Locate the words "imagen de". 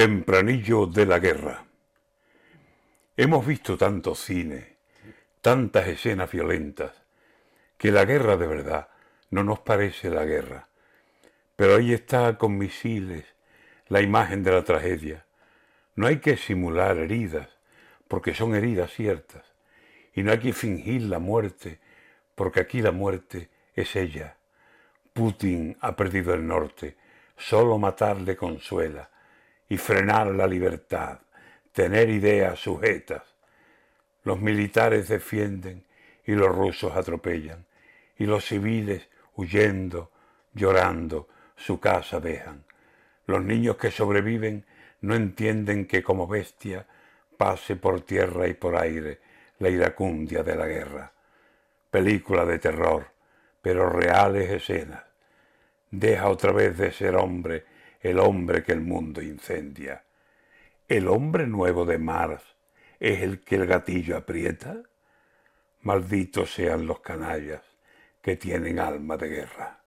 14.00-14.52